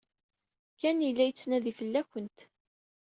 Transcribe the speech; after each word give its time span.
Ken 0.79 0.97
yella 1.03 1.23
yettnadi 1.25 1.73
fell-awent. 1.79 2.39